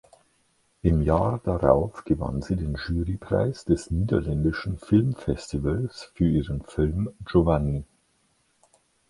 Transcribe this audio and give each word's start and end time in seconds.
Im 0.81 1.03
Jahr 1.03 1.41
darauf 1.43 2.05
gewann 2.05 2.41
sie 2.41 2.55
den 2.55 2.73
Jurypreis 2.87 3.65
des 3.65 3.91
Niederländischen 3.91 4.79
Filmfestivals 4.79 6.11
für 6.15 6.27
ihren 6.27 6.63
Film 6.63 7.11
"Giovanni". 7.23 7.85